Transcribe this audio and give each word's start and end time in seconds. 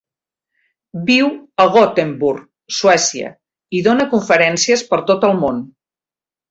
Viu 1.09 1.29
a 1.65 1.67
Gothenburg 1.75 2.49
(Suècia) 2.79 3.31
i 3.81 3.87
dóna 3.91 4.11
conferències 4.17 4.89
per 4.93 5.05
tot 5.13 5.31
el 5.33 5.41
món. 5.47 5.67